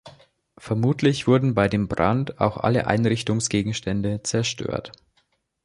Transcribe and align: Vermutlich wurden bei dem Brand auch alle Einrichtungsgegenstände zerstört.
Vermutlich 0.57 1.27
wurden 1.27 1.53
bei 1.53 1.67
dem 1.67 1.87
Brand 1.87 2.39
auch 2.41 2.57
alle 2.57 2.87
Einrichtungsgegenstände 2.87 4.23
zerstört. 4.23 4.93